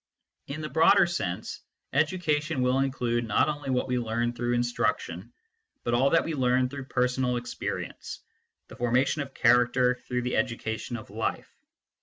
[0.47, 1.61] In the broader sense,
[1.93, 5.31] education will include not only what we learn through instruction,
[5.83, 8.19] but all that we learn through personal experience
[8.67, 11.55] the formation of character through the education of life.